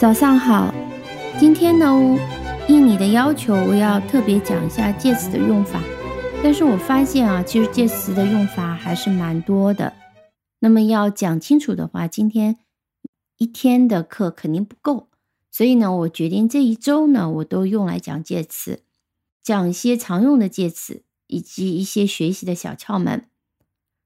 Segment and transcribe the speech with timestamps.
[0.00, 0.74] 早上好，
[1.38, 1.86] 今天呢，
[2.70, 5.78] 应你的要求，我要特别讲一下介词的用法。
[6.42, 9.92] 但是我发现啊，其实介词的用法还是蛮多的。
[10.60, 12.56] 那么要讲清楚的话，今天
[13.36, 15.10] 一天的课肯定不够，
[15.50, 18.80] 所以呢，我决定这一周呢，我都用来讲介词，
[19.42, 23.26] 讲一些常用的介词，以及一些学习的小窍门。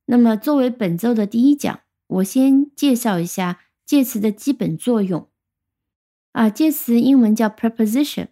[0.07, 5.29] 那么作为本周的第一讲，我先介绍一下介词的基本作用。
[6.35, 8.27] 啊，介词英文叫 preposition。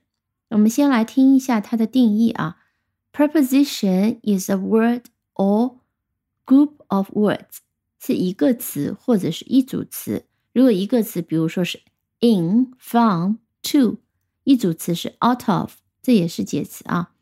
[0.50, 2.56] 我们先来听一下它的定义啊。
[3.12, 5.76] Preposition is a word or
[6.44, 7.58] group of words，
[8.00, 10.26] 是一个词或者是一组词。
[10.52, 11.80] 如果一个词，比如说是
[12.20, 13.98] in、from、to；
[14.42, 17.12] 一组词是 out of，这也是介词啊。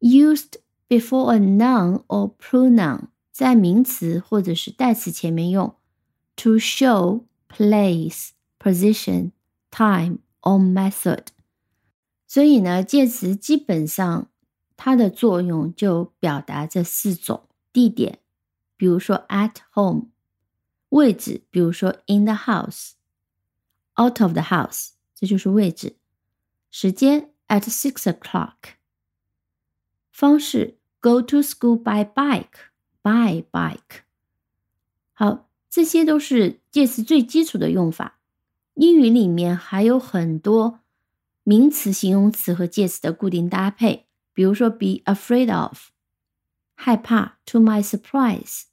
[0.00, 0.54] Used
[0.88, 5.76] before a noun or pronoun，在名词或者是代词前面用
[6.34, 9.30] ，to show place、position。
[9.70, 11.26] Time or method，
[12.26, 14.30] 所以呢，介词基本上
[14.76, 18.20] 它的作用就表达这四种地点，
[18.76, 20.08] 比如说 at home，
[20.90, 25.96] 位置，比如说 in the house，out of the house，这就是位置。
[26.70, 28.76] 时间 at six o'clock，
[30.12, 34.02] 方式 go to school by bike，by bike。
[35.14, 38.17] 好，这些都是介词最基础的用法。
[38.78, 40.78] 英语里面还有很多
[41.42, 45.88] 名词、形容词和介词的固定搭配，比如说 be afraid of，
[46.76, 48.66] 害怕；to my surprise，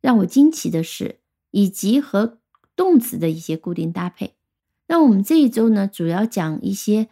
[0.00, 1.18] 让我惊奇的是，
[1.50, 2.38] 以及和
[2.76, 4.36] 动词的一些固定搭配。
[4.86, 7.08] 那我们这一周呢，主要讲一些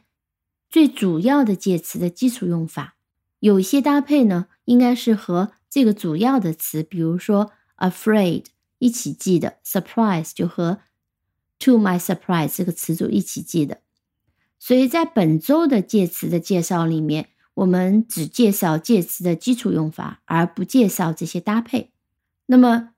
[0.70, 2.94] 最主要的介词的基础用法。
[3.40, 8.44] 有一些搭配呢，应该是和这个主要的词，比如说 afraid
[8.78, 10.78] 一起记的，surprise 就和。
[11.60, 13.80] To my surprise，这个词组一起记的。
[14.58, 21.92] 所以在本周的介词的介绍里面，我们只介绍介词的基础用法，而不介绍这些搭配。
[22.46, 22.90] 那么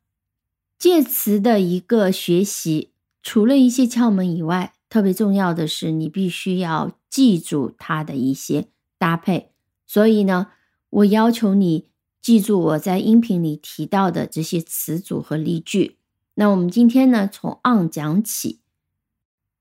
[0.79, 2.91] 介词的一个学习，
[3.23, 9.53] 除了一些窍门以外，特别重要的是你必须要记住它的一些搭配。
[9.87, 10.49] 所以呢，
[10.91, 11.89] 我要求你
[12.21, 15.98] 记住我在音频里提到的这些词组和例句。
[16.41, 18.60] 那我们今天呢，从 on 讲起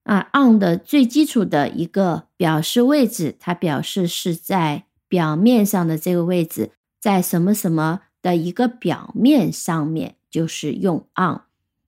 [0.03, 11.41] 啊，on 的最基础的一个表示位置，它表示是在表面上的这个位置，在什么什么的一个表面上面，就是用 on。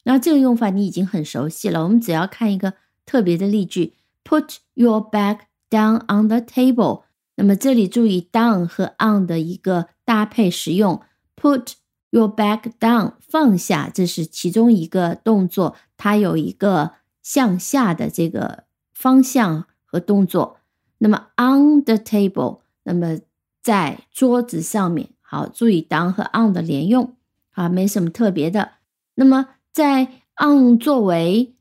[0.05, 2.73] 那这个用法你已经很熟悉了，我们只要看一个
[3.05, 7.03] 特别的例句，Put your bag down on the table。
[7.35, 11.03] 那么这里注意 down 和 on 的一个搭配使用
[11.39, 11.73] ，Put。
[12.11, 20.57] Your back down，放下，这是其中一个动作，它有一个向下的这个方向和动作。
[20.97, 23.19] 那么 on the table，那么
[23.61, 27.15] 在桌子上面，好，注意 down 和 on 的连用，
[27.51, 28.71] 啊，没什么特别的。
[29.15, 31.53] 那么在 on 作为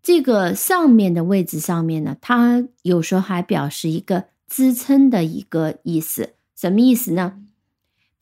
[0.00, 7.40] 这个上面的位置上面呢，它有时候还表示一个支撑的一个意思，什么意思呢？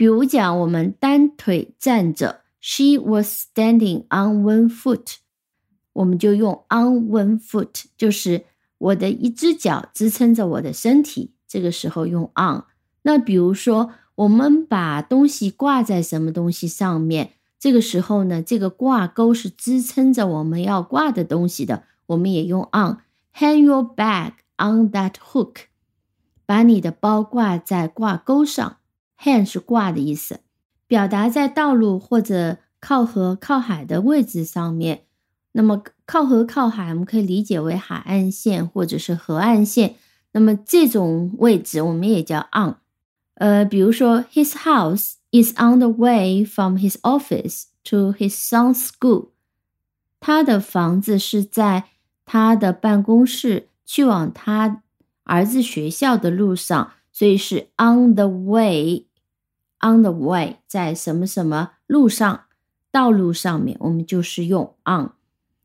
[0.01, 5.17] 比如讲，我们单腿站着，She was standing on one foot，
[5.93, 8.47] 我们就用 on one foot，就是
[8.79, 12.65] 我的一只脚支撑着我的身体，这个时候用 on。
[13.03, 22.97] 那比如说，我们把东西挂在什么东西上面，这个时候呢，这个挂钩是支撑着我们要挂的东西的，我们也用 on。
[23.35, 25.57] Hang your bag on that hook，
[26.47, 28.79] 把你的包挂在挂钩上。
[29.23, 30.41] Hang 是挂的意思，
[30.87, 35.03] 表达在道路或者靠河、靠海的位置上面。
[35.53, 39.97] 那么靠河、靠海，我们可以理解为海岸线或者是河岸线。
[40.33, 42.77] 那么这种位置我们也叫 on。
[43.35, 49.31] 呃，比如说，His house is on the way from his office to his son's school。
[50.21, 51.85] 他的房子是在
[52.25, 54.83] 他的办公室去往他
[55.25, 59.07] 儿子学校的路上，所以是 on the way。
[59.83, 62.43] On the way，在什么什么路上、
[62.93, 65.13] 道路上面，我们就是用 on。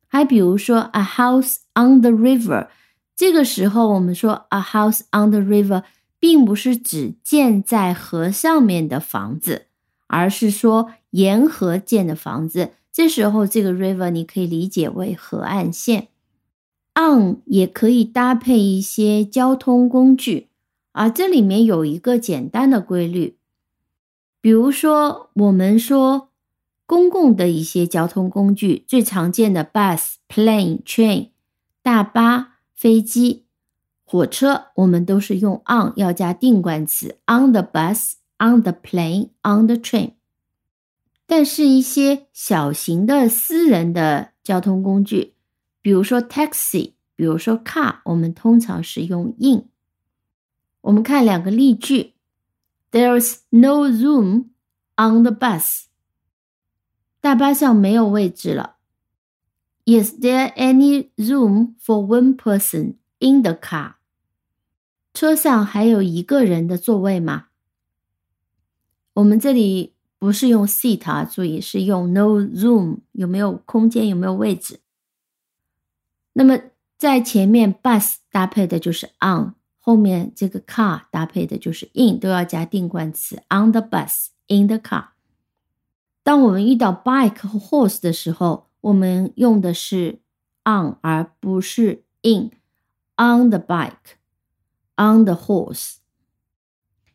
[0.07, 2.69] 还比如说，a house on the river，
[3.15, 5.83] 这个时候我们说 a house on the river，
[6.19, 9.65] 并不是指建在河上面的房子，
[10.07, 12.71] 而是说沿河建的房子。
[12.93, 16.07] 这时候这个 river 你可以理解为河岸线。
[16.97, 20.47] on 也可以搭配一些交通工具，
[20.93, 23.34] 而这里面有一个简单的规律。
[24.45, 26.29] 比如说，我们说
[26.85, 31.31] 公共的一些交通工具，最常见的 bus、plane、train，
[31.81, 33.45] 大巴、飞机、
[34.03, 40.11] 火车，我们都是用 on 要加定冠词，on the bus、on the plane、on the train。
[41.25, 45.33] 但是，一些小型的私人的交通工具，
[45.81, 49.65] 比如说 taxi，比如说 car，我们通常是用 in。
[50.81, 52.13] 我们看两个例句
[52.94, 54.50] ：There's no room
[54.96, 55.84] on the bus。
[57.20, 58.76] 大巴上没有位置了。
[59.84, 63.94] Is there any room for one person in the car？
[65.12, 67.48] 车上还有一个人的座位吗？
[69.14, 74.80] 我们这里不是用 seat 啊，注意是用 no room，有没有空间，有没有位置？
[76.34, 76.58] 那么
[76.96, 79.54] 在前面 bus 搭配的就是 on。
[79.84, 85.08] 后面这个 car 搭配的就是 in，都要加定冠词 on the bus，in the car。
[86.22, 90.20] 当我们遇到 bike 和 horse 的时候，我们用的是
[90.64, 95.96] on 而不是 in。on the bike，on the horse。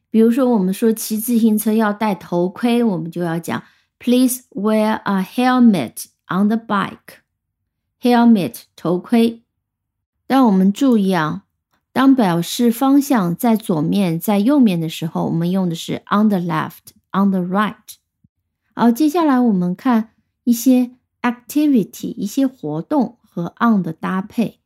[0.09, 3.63] 比如说，我们说骑自行车要戴头盔，我们就要讲
[3.99, 9.43] please wear a helmet on the bike。helmet 头盔。
[10.27, 11.43] 但我们注意啊。
[11.92, 17.74] 当表示方向在左面、在右面的时候，我们用的是 on the left、on the right。
[18.74, 20.10] 好，接下来我们看
[20.44, 20.92] 一些
[21.22, 24.60] activity，一些活动和 on 的搭配，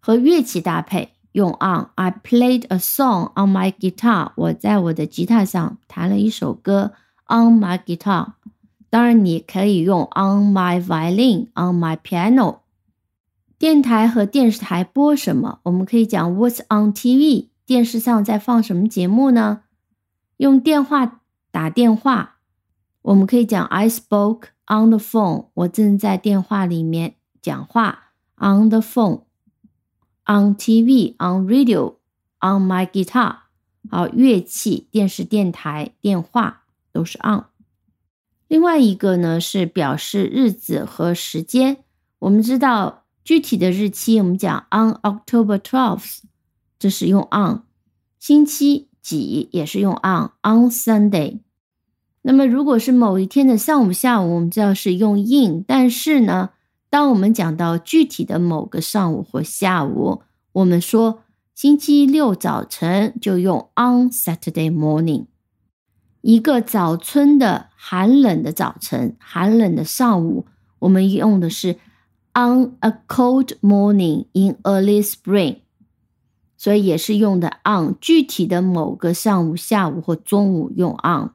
[0.00, 1.90] 和乐器搭配用 on。
[1.94, 4.32] I played a song on my guitar。
[4.34, 6.92] 我在我的吉他上弹了一首歌
[7.28, 8.32] on my guitar。
[8.90, 12.58] 当然，你可以用 on my violin、on my piano。
[13.58, 15.58] 电台和电视台播什么？
[15.64, 17.48] 我们可以讲 What's on TV？
[17.66, 19.62] 电视上在放什么节目呢？
[20.36, 22.36] 用电话打电话，
[23.02, 25.46] 我们可以讲 I spoke on the phone。
[25.54, 28.12] 我正在电话里面讲话。
[28.36, 33.38] On the phone，on TV，on radio，on my guitar。
[33.90, 36.62] 好，乐器、电视、电台、电话
[36.92, 37.46] 都是 on。
[38.46, 41.78] 另外一个呢是表示日子和时间。
[42.20, 43.06] 我们知道。
[43.28, 46.20] 具体的日期，我们讲 on October twelfth，
[46.78, 47.60] 这是用 on。
[48.18, 51.40] 星期几也是用 on on Sunday。
[52.22, 55.62] 那么如果是某一天的上午、下午，我们知道是用 in。
[55.68, 56.52] 但是呢，
[56.88, 60.22] 当我们讲到具体的某个上午或下午，
[60.52, 61.22] 我们说
[61.54, 65.26] 星期六早晨就用 on Saturday morning。
[66.22, 70.46] 一个早春的寒冷的早晨，寒冷的上午，
[70.78, 71.76] 我们用的是。
[72.40, 75.56] On a cold morning in early spring，
[76.56, 77.96] 所以也是用的 on。
[78.00, 81.30] 具体的某个上午、下午或中午用 on。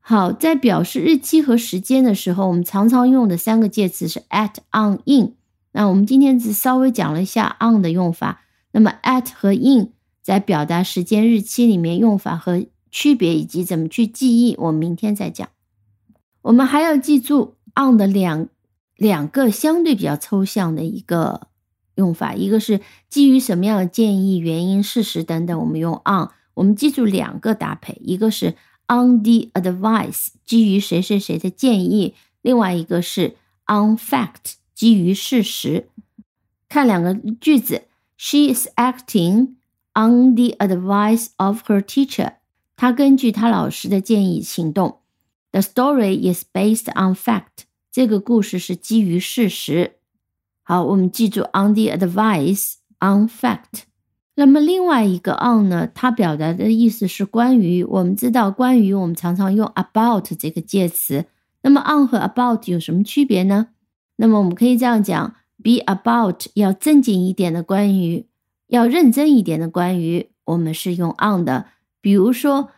[0.00, 5.34] 好，在表示日期和时间的时候，我们常常用的三个介词是 at、on、in。
[5.72, 8.40] 那我们今天只稍微讲了一下 on 的用法。
[8.72, 15.46] 那么 at 和 in 在表达时间、日期里面用法和区别，以及怎么去记忆，我们明天再讲。
[16.40, 18.48] 我们还要记住 on 的两。
[19.00, 21.48] 两个相对比较抽象的一个
[21.94, 26.28] 用法，一个是基于什么样的建议、原因、事实等等，我们用 on。
[26.52, 28.56] 我们记住两个搭配，一个是
[28.88, 35.88] on the advice，基于谁谁谁的建议；另外一个是 on fact，基于事实。
[36.68, 37.84] 看两个句子
[38.18, 39.54] ，She is acting
[39.94, 42.34] on the advice of her teacher。
[42.76, 44.98] 她根据她老师的建议行动。
[45.52, 47.69] The story is based on fact。
[47.92, 49.96] 这个故事是基于事实。
[50.62, 53.82] 好，我们记住 on the advice on fact。
[54.36, 57.82] 那么另外一个 on 呢，它表达的意思是关于。
[57.82, 61.26] 我们知道关于，我们常常用 about 这个介词。
[61.62, 63.68] 那么 on 和 about 有什么区别呢？
[64.16, 68.26] 那么我们可以这样讲：be about 要正经一点的关于，
[68.68, 71.66] 要认真一点的关于，我们是用 on 的。
[72.00, 72.70] 比如说。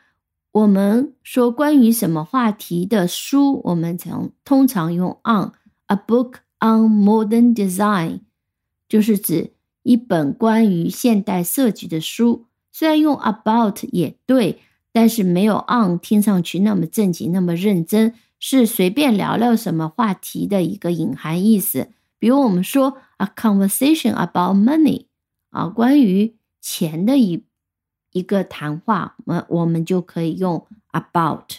[0.53, 5.53] 我们说关于什么话题的书，我们常通常用 on
[5.87, 8.21] a book on modern design，
[8.87, 12.45] 就是指一本关于现代设计的书。
[12.71, 14.61] 虽然用 about 也对，
[14.93, 21.89] 但是没有 on 听上去那么正经、那么认真，是随便聊聊什么话题的一个隐含意思。
[22.19, 25.07] 比如我们说 a conversation about money，
[25.49, 27.45] 啊，关于钱的一。
[28.12, 31.59] 一个谈话，我我们就可以用 about。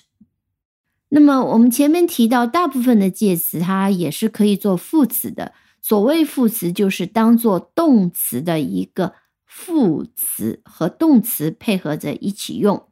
[1.09, 5.53] 那么我们前面提到，大部分的介词它也是可以做副词的。
[5.81, 9.13] 所谓副词，就是当做动词的一个
[9.45, 12.87] 副词和动词配合着一起用。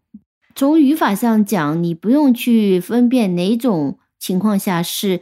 [0.53, 5.21] 从语法上讲，你不用去分辨哪种情况下是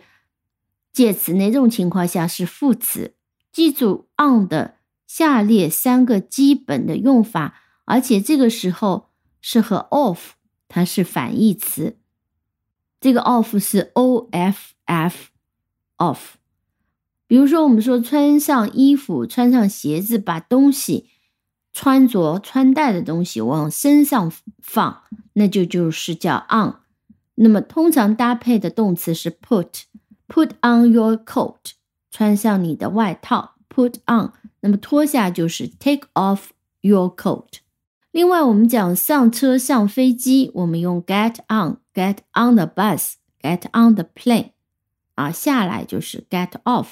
[0.91, 3.13] 介词，哪种情况下是副词。
[3.51, 9.09] 记住 on 的下列三个基本的用法，而且这个时候
[9.41, 10.33] 是和 off，
[10.67, 11.97] 它是反义词。
[13.01, 15.29] 这个 off 是 o f f
[15.97, 16.35] of。
[17.25, 21.09] 比如说，我们说穿上衣服、穿上鞋子，把东西
[21.73, 24.31] 穿着、穿戴的东西往身上
[24.61, 25.03] 放，
[25.33, 26.75] 那就就是叫 on。
[27.35, 31.71] 那么通常搭配的动词是 put，put on your coat，
[32.11, 34.33] 穿上你的外套，put on。
[34.59, 36.49] 那么脱下就是 take off
[36.81, 37.61] your coat。
[38.11, 44.51] 另外，我们讲上车、上飞机，我们用 get on，get on the bus，get on the plane。
[45.13, 46.87] 啊，下来就是 get off。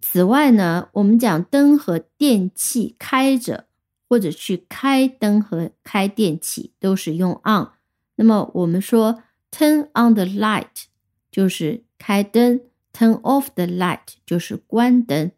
[0.00, 3.66] 此外呢，我们讲灯和电器开着，
[4.08, 7.68] 或者去开灯和开电器都是用 on。
[8.16, 9.22] 那么我们说
[9.52, 10.86] turn on the light
[11.30, 12.60] 就是开灯
[12.92, 15.30] ，turn off the light 就是关灯。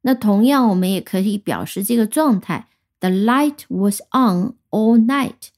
[0.00, 2.66] 那同样，我们也可以表示这个状态
[3.00, 5.48] ：the light was on all night，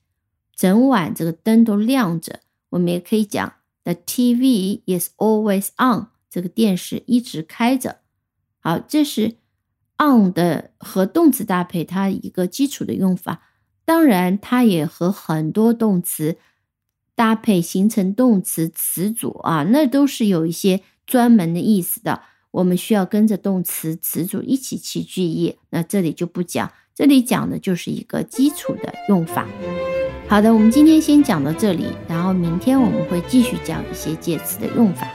[0.56, 2.40] 整晚这个灯都亮着。
[2.70, 3.52] 我们也可以讲
[3.84, 7.99] ：the TV is always on，这个电视一直开着。
[8.61, 9.37] 好，这是
[9.99, 13.42] on 的和动词搭配，它一个基础的用法。
[13.84, 16.38] 当然，它也和很多动词
[17.14, 22.22] 搭配形成动词词组啊，那都是有一些专门的意思的。
[22.52, 25.56] 我们需要跟着动词词组一起去记忆。
[25.70, 29.46] 那这里就不讲，这里讲的就是一个基础的用法。
[30.28, 35.08] 好的，我们今天先讲到这里，然后明天我们会继续讲一些介词的用法。